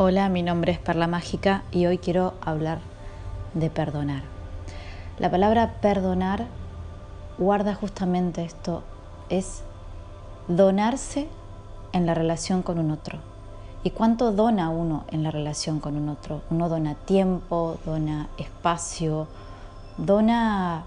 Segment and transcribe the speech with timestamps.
[0.00, 2.78] Hola, mi nombre es Perla Mágica y hoy quiero hablar
[3.54, 4.22] de perdonar.
[5.18, 6.46] La palabra perdonar
[7.36, 8.84] guarda justamente esto,
[9.28, 9.64] es
[10.46, 11.26] donarse
[11.92, 13.18] en la relación con un otro.
[13.82, 16.42] ¿Y cuánto dona uno en la relación con un otro?
[16.48, 19.26] Uno dona tiempo, dona espacio,
[19.96, 20.84] dona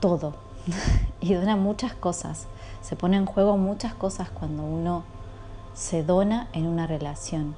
[0.00, 0.34] todo
[1.20, 2.48] y dona muchas cosas.
[2.82, 5.04] Se pone en juego muchas cosas cuando uno
[5.72, 7.54] se dona en una relación.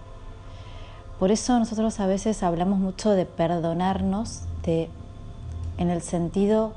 [1.20, 4.88] Por eso nosotros a veces hablamos mucho de perdonarnos, de,
[5.76, 6.72] en el sentido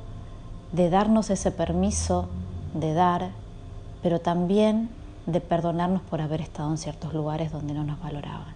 [0.74, 2.28] de darnos ese permiso
[2.74, 3.30] de dar,
[4.02, 4.90] pero también
[5.28, 8.54] de perdonarnos por haber estado en ciertos lugares donde no nos valoraban.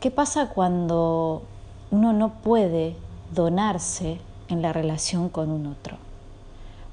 [0.00, 1.42] ¿Qué pasa cuando
[1.90, 2.96] uno no puede
[3.34, 5.98] donarse en la relación con un otro?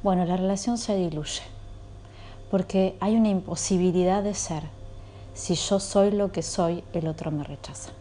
[0.04, 1.44] Bueno, la relación se diluye
[2.52, 4.64] porque hay una imposibilidad de ser
[5.34, 7.92] si yo soy lo que soy, el otro me rechaza.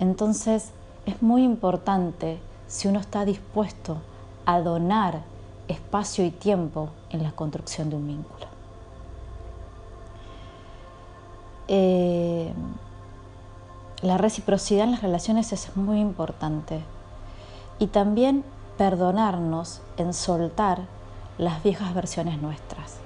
[0.00, 0.70] Entonces
[1.06, 3.98] es muy importante si uno está dispuesto
[4.46, 5.22] a donar
[5.68, 8.46] espacio y tiempo en la construcción de un vínculo.
[11.68, 12.52] Eh,
[14.00, 16.80] la reciprocidad en las relaciones es muy importante
[17.78, 18.44] y también
[18.78, 20.82] perdonarnos en soltar
[21.36, 22.98] las viejas versiones nuestras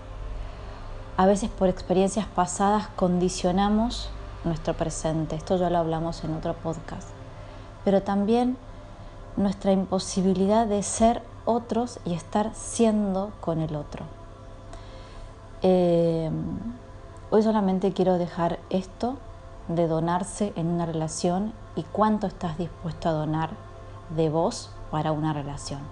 [1.23, 4.11] a veces por experiencias pasadas condicionamos
[4.42, 5.37] nuestro presente.
[5.37, 7.06] Esto ya lo hablamos en otro podcast.
[7.84, 8.56] Pero también
[9.37, 14.05] nuestra imposibilidad de ser otros y estar siendo con el otro.
[15.62, 16.28] Eh,
[17.31, 19.17] hoy solamente quiero dejar esto
[19.69, 23.50] de donarse en una relación y cuánto estás dispuesto a donar
[24.17, 25.83] de vos para una relación.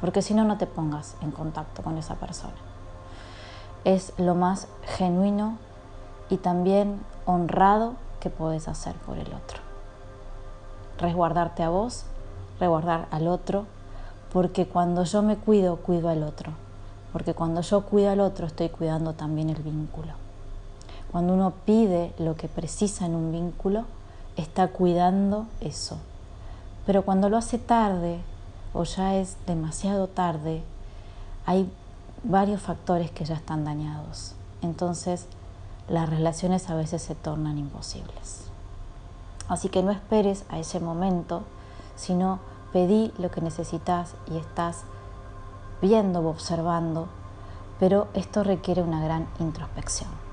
[0.00, 2.67] Porque si no, no te pongas en contacto con esa persona
[3.84, 5.58] es lo más genuino
[6.30, 9.60] y también honrado que puedes hacer por el otro.
[10.98, 12.04] Resguardarte a vos,
[12.58, 13.66] resguardar al otro,
[14.32, 16.52] porque cuando yo me cuido, cuido al otro.
[17.12, 20.12] Porque cuando yo cuido al otro, estoy cuidando también el vínculo.
[21.10, 23.84] Cuando uno pide lo que precisa en un vínculo,
[24.36, 25.98] está cuidando eso.
[26.84, 28.20] Pero cuando lo hace tarde
[28.74, 30.62] o ya es demasiado tarde,
[31.46, 31.70] hay
[32.24, 34.34] varios factores que ya están dañados.
[34.62, 35.26] Entonces
[35.88, 38.44] las relaciones a veces se tornan imposibles.
[39.48, 41.42] Así que no esperes a ese momento,
[41.96, 42.40] sino
[42.72, 44.82] pedí lo que necesitas y estás
[45.80, 47.08] viendo o observando,
[47.80, 50.27] pero esto requiere una gran introspección.